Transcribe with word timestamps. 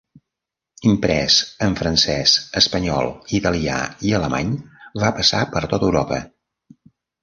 Imprès 0.91 1.35
en 1.65 1.75
francès, 1.81 2.33
espanyol, 2.63 3.13
italià 3.43 3.79
i 4.11 4.17
alemany, 4.23 4.53
va 5.07 5.17
passar 5.23 5.47
per 5.57 5.67
tota 5.73 5.93
Europa. 5.95 6.25